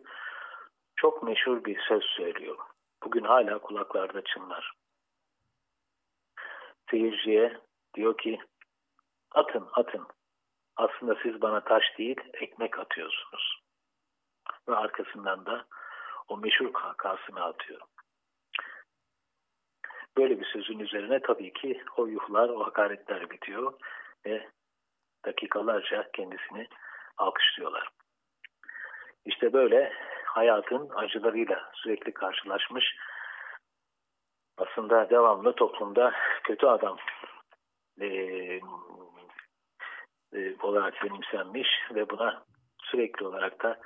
[0.97, 2.59] çok meşhur bir söz söylüyor.
[3.05, 4.73] Bugün hala kulaklarda çınlar.
[6.91, 7.59] Seyirciye
[7.95, 8.39] diyor ki
[9.31, 10.07] atın atın.
[10.77, 13.63] Aslında siz bana taş değil ekmek atıyorsunuz.
[14.69, 15.67] Ve arkasından da
[16.29, 17.81] o meşhur kahkahasını atıyor.
[20.17, 23.73] Böyle bir sözün üzerine tabii ki o yuhlar, o hakaretler bitiyor
[24.27, 24.49] ve
[25.25, 26.69] dakikalarca kendisini
[27.17, 27.89] alkışlıyorlar.
[29.25, 29.93] İşte böyle
[30.25, 32.97] hayatın acılarıyla sürekli karşılaşmış
[34.59, 36.13] aslında devamlı toplumda
[36.45, 36.97] kötü adam
[38.03, 38.61] e,
[40.33, 42.45] e, olarak benimsenmiş ve buna
[42.79, 43.81] sürekli olarak da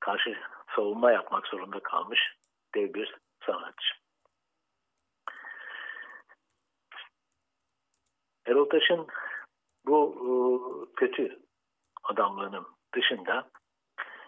[0.00, 0.38] karşı
[0.76, 2.36] savunma yapmak zorunda kalmış
[2.74, 3.94] dev bir sanatçı.
[8.46, 9.06] Erol Taş'ın
[9.86, 10.30] bu e,
[10.96, 11.38] kötü
[12.04, 13.50] adamlığının dışında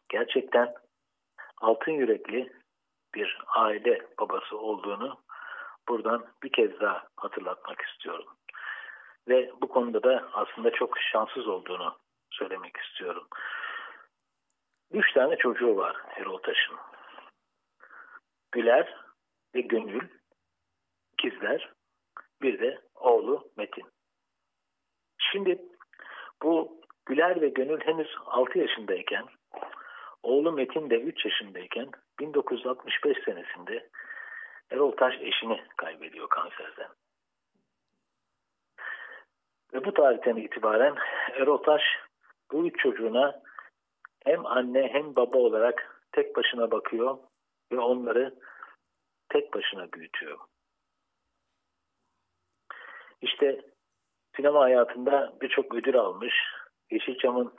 [0.08, 0.74] gerçekten
[1.60, 2.52] altın yürekli
[3.14, 5.20] bir aile babası olduğunu
[5.88, 8.26] buradan bir kez daha hatırlatmak istiyorum.
[9.28, 11.96] Ve bu konuda da aslında çok şanssız olduğunu
[12.30, 13.26] söylemek istiyorum.
[14.90, 16.76] Üç tane çocuğu var Erol Taş'ın.
[18.52, 18.96] Güler
[19.54, 20.08] ve Gönül,
[21.12, 21.72] ikizler,
[22.42, 23.84] bir de oğlu Metin.
[25.18, 25.62] Şimdi
[26.42, 29.24] bu Güler ve Gönül henüz 6 yaşındayken,
[30.22, 33.88] oğlu Metin de 3 yaşındayken 1965 senesinde
[34.70, 36.88] Erol Taş eşini kaybediyor kanserden.
[39.74, 40.96] Ve bu tarihten itibaren
[41.32, 41.82] Erol Taş
[42.52, 43.42] bu üç çocuğuna
[44.24, 47.18] hem anne hem baba olarak tek başına bakıyor
[47.72, 48.34] ve onları
[49.28, 50.38] tek başına büyütüyor.
[53.20, 53.60] İşte
[54.36, 56.34] sinema hayatında birçok ödül almış.
[56.90, 57.54] Yeşilçam'ın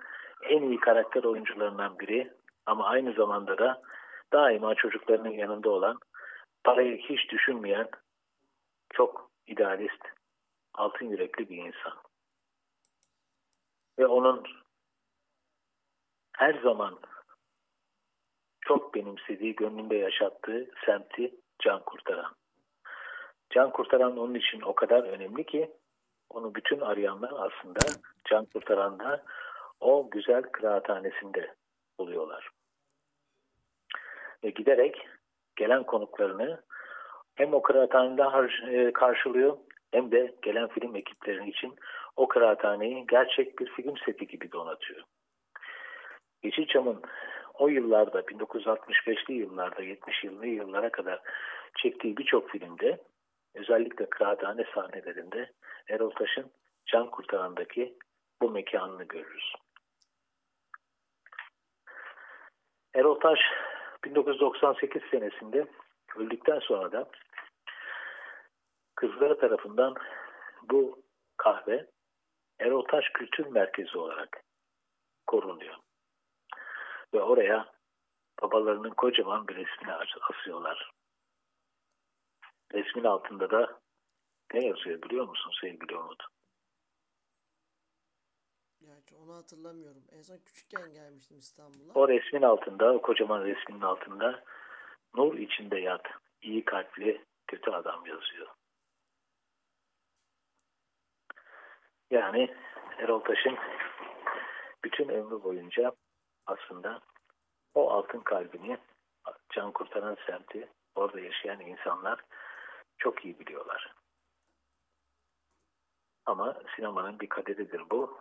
[0.49, 2.33] en iyi karakter oyuncularından biri
[2.65, 3.81] ama aynı zamanda da
[4.33, 5.99] daima çocuklarının yanında olan,
[6.63, 7.89] parayı hiç düşünmeyen,
[8.93, 10.03] çok idealist,
[10.73, 12.02] altın yürekli bir insan.
[13.99, 14.43] Ve onun
[16.37, 16.99] her zaman
[18.61, 22.35] çok benimsediği, gönlünde yaşattığı semti Can Kurtaran.
[23.49, 25.71] Can Kurtaran onun için o kadar önemli ki
[26.29, 27.79] onu bütün arayanlar aslında
[28.25, 29.23] Can Kurtaran'da
[29.79, 31.55] o güzel kıraathanesinde
[31.99, 32.49] buluyorlar.
[34.43, 35.07] Ve giderek
[35.55, 36.63] gelen konuklarını
[37.35, 39.57] hem o kıraathanede karşılıyor
[39.93, 41.75] hem de gelen film ekiplerinin için
[42.15, 45.03] o kıraathaneyi gerçek bir film seti gibi donatıyor.
[46.43, 47.01] Yeşilçam'ın
[47.53, 51.21] o yıllarda 1965'li yıllarda 70'li yıllara kadar
[51.77, 53.01] çektiği birçok filmde
[53.55, 55.51] özellikle kıraathane sahnelerinde
[55.89, 56.51] Erol Taş'ın
[56.85, 57.93] Can Kurtaran'daki
[58.41, 59.53] bu mekanını görürüz.
[62.93, 63.39] Erol Taş
[64.03, 65.65] 1998 senesinde
[66.17, 67.09] öldükten sonra da
[68.95, 69.95] kızları tarafından
[70.71, 71.03] bu
[71.37, 71.87] kahve
[72.59, 74.43] Erol Taş Kültür Merkezi olarak
[75.27, 75.75] korunuyor.
[77.13, 77.73] Ve oraya
[78.41, 79.93] babalarının kocaman bir resmini
[80.29, 80.91] asıyorlar.
[82.73, 83.79] Resmin altında da
[84.53, 86.23] ne yazıyor biliyor musun sevgili Umut?
[88.81, 90.03] Gerçi onu hatırlamıyorum.
[90.11, 91.93] En son küçükken gelmiştim İstanbul'a.
[91.93, 94.43] O resmin altında, o kocaman resmin altında
[95.15, 96.05] nur içinde yat,
[96.41, 98.47] iyi kalpli, kötü adam yazıyor.
[102.13, 102.55] Yani
[102.97, 103.57] Erol Taş'ın
[104.83, 105.91] bütün ömrü boyunca
[106.45, 107.01] aslında
[107.73, 108.77] o altın kalbini
[109.49, 112.19] can kurtaran semti, orada yaşayan insanlar
[112.97, 113.95] çok iyi biliyorlar.
[116.25, 118.19] Ama sinemanın bir kaderidir bu.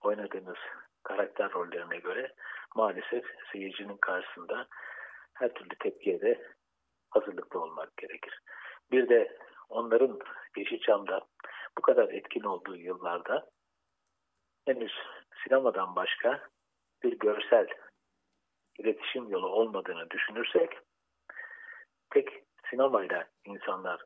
[0.00, 0.58] Oynadığınız
[1.02, 2.32] karakter rollerine göre
[2.76, 4.66] maalesef seyircinin karşısında
[5.34, 6.42] her türlü tepkiye de
[7.10, 8.40] hazırlıklı olmak gerekir.
[8.90, 10.18] Bir de onların
[10.56, 11.26] Yeşilçam'da
[11.78, 13.48] bu kadar etkin olduğu yıllarda
[14.64, 14.92] henüz
[15.44, 16.48] sinemadan başka
[17.02, 17.66] bir görsel
[18.78, 20.78] iletişim yolu olmadığını düşünürsek
[22.10, 22.28] tek
[22.70, 24.04] sinemayla insanlar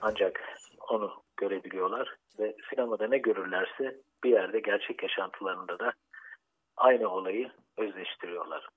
[0.00, 0.58] ancak
[0.88, 5.92] onu görebiliyorlar ve sinemada ne görürlerse bir yerde gerçek yaşantılarında da
[6.76, 8.68] aynı olayı özleştiriyorlar.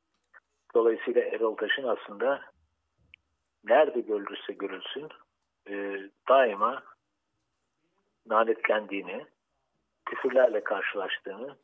[0.76, 2.42] Dolayısıyla Erol Taş'ın aslında
[3.64, 5.10] nerede görülürse görülsün
[5.70, 6.84] e, daima
[8.32, 9.26] lanetlendiğini,
[10.06, 11.58] küfürlerle karşılaştığını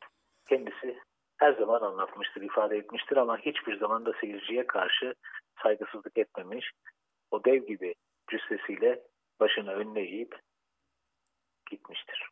[0.48, 0.98] kendisi
[1.36, 5.14] her zaman anlatmıştır, ifade etmiştir ama hiçbir zaman da seyirciye karşı
[5.62, 6.72] saygısızlık etmemiş.
[7.30, 7.94] O dev gibi
[8.30, 9.02] cüssesiyle
[9.40, 10.40] başını önüne eğip
[11.70, 12.28] gitmiştir.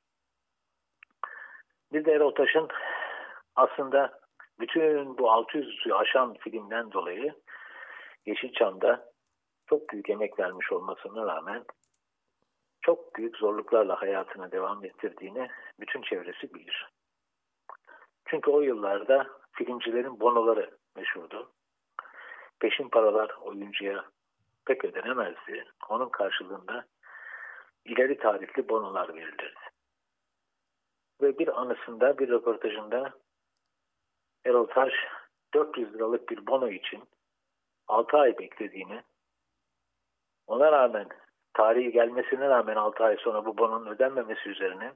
[1.92, 2.68] Bir de Erol Taş'ın
[3.56, 4.20] aslında
[4.60, 7.34] bütün bu 600'ü aşan filmden dolayı
[8.26, 9.12] Yeşilçam'da
[9.66, 11.64] çok büyük emek vermiş olmasına rağmen
[12.84, 16.88] çok büyük zorluklarla hayatına devam ettirdiğini bütün çevresi bilir.
[18.24, 21.52] Çünkü o yıllarda filmcilerin bonoları meşhurdu.
[22.60, 24.04] Peşin paralar oyuncuya
[24.66, 25.64] pek ödenemezdi.
[25.88, 26.84] Onun karşılığında
[27.84, 29.54] ileri tarihli bonolar verilirdi.
[31.22, 33.12] Ve bir anısında, bir röportajında
[34.44, 34.92] Erol Taş
[35.54, 37.04] 400 liralık bir bono için
[37.88, 39.02] 6 ay beklediğini,
[40.46, 41.08] ona rağmen
[41.54, 44.92] tarihi gelmesine rağmen 6 ay sonra bu bononun ödenmemesi üzerine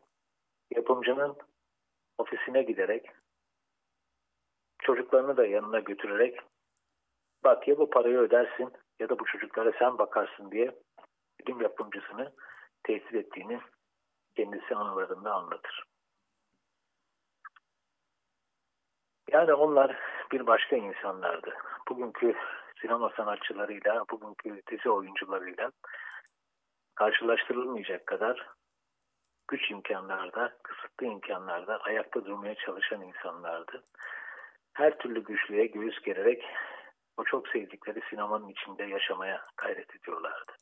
[0.70, 1.36] yapımcının
[2.18, 3.10] ofisine giderek
[4.78, 6.40] çocuklarını da yanına götürerek
[7.44, 10.74] bak ya bu parayı ödersin ya da bu çocuklara sen bakarsın diye
[11.46, 12.32] film yapımcısını
[12.82, 13.60] tehdit ettiğini
[14.36, 15.84] kendisi anılarında anlatır.
[19.32, 19.96] Yani onlar
[20.32, 21.54] bir başka insanlardı.
[21.88, 22.34] Bugünkü
[22.80, 25.70] sinema sanatçılarıyla, bugünkü dizi oyuncularıyla
[26.98, 28.46] karşılaştırılmayacak kadar
[29.48, 33.84] güç imkanlarda, kısıtlı imkanlarda ayakta durmaya çalışan insanlardı.
[34.72, 36.44] Her türlü güçlüğe göğüs gererek
[37.16, 40.52] o çok sevdikleri sinemanın içinde yaşamaya gayret ediyorlardı.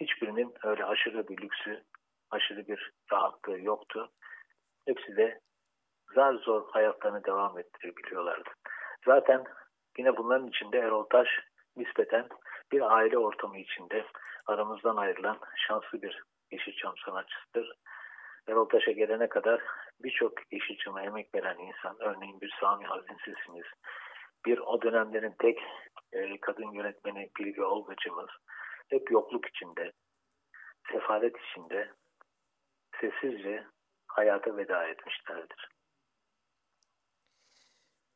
[0.00, 1.84] Hiçbirinin öyle aşırı bir lüksü,
[2.30, 4.12] aşırı bir rahatlığı yoktu.
[4.86, 5.40] Hepsi de
[6.14, 8.50] zar zor hayatlarını devam ettirebiliyorlardı.
[9.06, 9.44] Zaten
[9.98, 11.28] yine bunların içinde Erol Taş
[11.76, 12.28] nispeten
[12.72, 14.04] bir aile ortamı içinde
[14.50, 17.72] aramızdan ayrılan şanslı bir Yeşilçam sanatçısıdır.
[18.48, 19.62] Erol Taş'a gelene kadar
[20.00, 23.66] birçok Yeşilçam'a emek veren insan, örneğin bir Sami Hazin Sesimiz,
[24.46, 25.58] bir o dönemlerin tek
[26.12, 28.30] e, kadın yönetmeni Bilge Olgacımız
[28.88, 29.92] hep yokluk içinde,
[30.92, 31.90] sefalet içinde
[33.00, 33.66] sessizce
[34.06, 35.68] hayata veda etmişlerdir.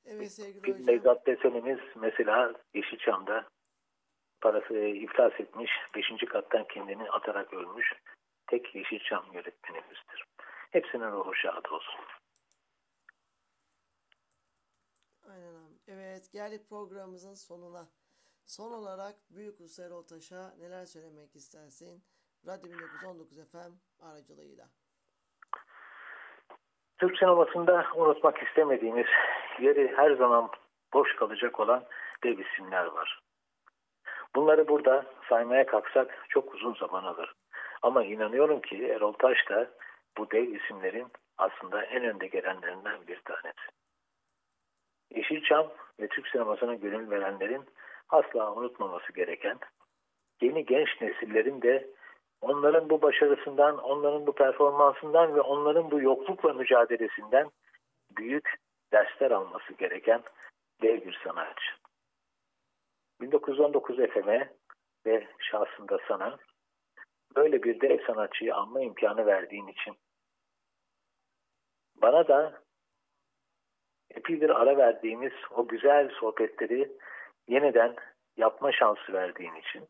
[0.07, 0.87] Evet sevgili Bir hocam.
[0.87, 3.49] Nevzat Desenimiz mesela Yeşilçam'da
[4.45, 7.93] parası e, iflas etmiş, beşinci kattan kendini atarak ölmüş
[8.47, 10.25] tek Yeşilçam yönetmenimizdir.
[10.71, 12.01] Hepsinin ruhu şad olsun.
[15.29, 15.75] Aynen abi.
[15.89, 17.89] Evet geldik programımızın sonuna.
[18.47, 22.05] Son olarak Büyük Usta Erol Taş'a neler söylemek istersin?
[22.47, 24.69] Radyo 1919 FM aracılığıyla.
[26.99, 29.07] Türk sinemasında unutmak istemediğimiz
[29.61, 30.51] yeri her zaman
[30.93, 31.85] boş kalacak olan
[32.25, 33.25] dev isimler var.
[34.37, 37.35] Bunları burada saymaya kalksak çok uzun zaman alır.
[37.83, 39.71] Ama inanıyorum ki Erol Taş da
[40.19, 41.07] bu dev isimlerin
[41.39, 43.69] aslında en önde gelenlerinden bir tanesi.
[45.11, 45.71] Yeşilçam
[46.01, 47.65] ve Türk sinemasına gönül verenlerin
[48.09, 49.59] asla unutmaması gereken,
[50.41, 51.87] yeni genç nesillerin de
[52.41, 57.51] onların bu başarısından, onların bu performansından ve onların bu yoklukla mücadelesinden
[58.17, 58.55] büyük
[58.93, 60.23] dersler alması gereken
[60.83, 61.84] dev bir sanatçı.
[63.25, 64.55] 1919 FM'e
[65.07, 66.39] ve şahsında sana
[67.37, 69.97] böyle bir dev sanatçıyı anma imkanı verdiğin için
[71.95, 72.63] bana da
[74.11, 76.99] epeydir ara verdiğimiz o güzel sohbetleri
[77.49, 77.97] yeniden
[78.37, 79.89] yapma şansı verdiğin için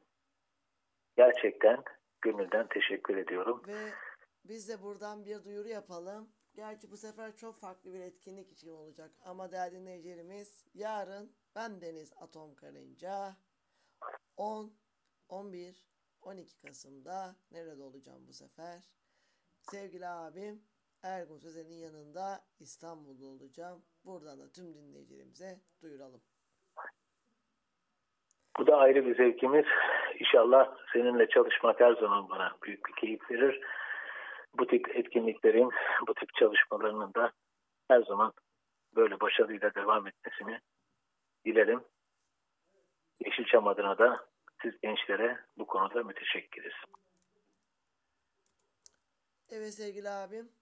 [1.17, 1.83] gerçekten
[2.23, 3.63] gönülden teşekkür ediyorum.
[3.69, 3.93] Ve
[4.45, 6.34] biz de buradan bir duyuru yapalım.
[6.57, 9.11] Gerçi bu sefer çok farklı bir etkinlik için olacak.
[9.25, 13.37] Ama değerli dinleyicilerimiz yarın ben Deniz Atom Karınca
[14.37, 14.73] 10,
[15.29, 15.85] 11,
[16.23, 18.83] 12 Kasım'da nerede olacağım bu sefer?
[19.61, 20.63] Sevgili abim
[21.03, 23.85] Ergun Sözen'in yanında İstanbul'da olacağım.
[24.05, 26.23] Buradan da tüm dinleyicilerimize duyuralım.
[28.59, 29.67] Bu da ayrı bir zevkimiz.
[30.21, 33.61] İnşallah seninle çalışmak her zaman bana büyük bir keyif verir.
[34.59, 35.71] Bu tip etkinliklerin,
[36.09, 37.33] bu tip çalışmalarının da
[37.89, 38.33] her zaman
[38.97, 40.61] böyle başarıyla devam etmesini
[41.45, 41.85] dilerim.
[43.21, 44.27] Yeşilçam adına da
[44.63, 46.73] siz gençlere bu konuda müteşekkiriz.
[49.49, 50.53] Evet sevgili abim.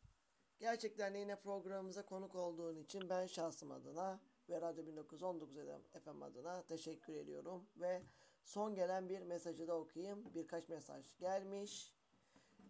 [0.60, 5.56] Gerçekten yine programımıza konuk olduğun için ben şahsım adına ve Radyo 1919
[6.04, 7.68] FM adına teşekkür ediyorum.
[7.76, 8.02] Ve
[8.44, 10.34] son gelen bir mesajı da okuyayım.
[10.34, 11.92] Birkaç mesaj gelmiş.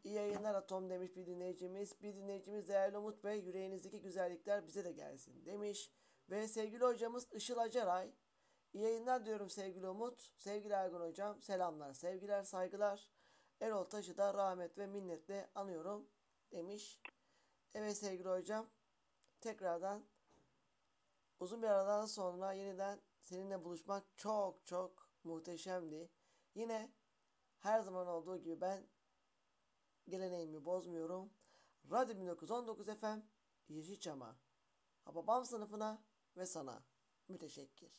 [0.04, 2.02] İyi yayınlar Atom demiş bir dinleyicimiz.
[2.02, 5.92] Bir dinleyicimiz değerli Umut Bey yüreğinizdeki güzellikler bize de gelsin demiş.
[6.30, 8.14] Ve sevgili hocamız Işıl Acaray.
[8.72, 10.30] İyi yayınlar diyorum sevgili Umut.
[10.36, 13.10] Sevgili Ergun hocam selamlar sevgiler saygılar.
[13.60, 16.08] Erol Taş'ı da rahmet ve minnetle anıyorum
[16.52, 17.00] demiş.
[17.74, 18.70] Evet sevgili hocam
[19.40, 20.04] tekrardan
[21.40, 26.10] uzun bir aradan sonra yeniden seninle buluşmak çok çok muhteşemdi.
[26.54, 26.92] Yine
[27.58, 28.88] her zaman olduğu gibi ben
[30.08, 31.32] geleneğimi bozmuyorum.
[31.90, 33.20] Radyo 1919 FM
[33.68, 34.36] Yeşilçam'a,
[35.04, 36.04] Hababam sınıfına
[36.36, 36.84] ve sana
[37.28, 37.92] müteşekkir.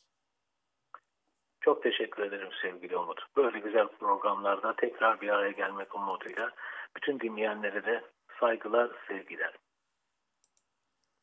[1.60, 3.20] Çok teşekkür ederim sevgili Umut.
[3.36, 6.54] Böyle güzel programlarda tekrar bir araya gelmek umuduyla
[6.96, 8.04] bütün dinleyenlere de
[8.40, 9.58] saygılar, sevgiler.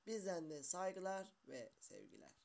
[0.08, 2.41] Bizden de saygılar ve sevgiler.